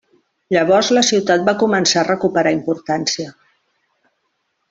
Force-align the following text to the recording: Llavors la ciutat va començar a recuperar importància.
Llavors 0.55 0.87
la 0.97 1.03
ciutat 1.09 1.43
va 1.49 1.53
començar 1.63 2.01
a 2.03 2.07
recuperar 2.09 2.55
importància. 2.59 3.29